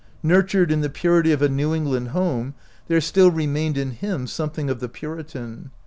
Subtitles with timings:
[0.23, 2.55] Nur tured in the purity of a New England home,
[2.87, 5.69] there still remained in him something of the Puritan.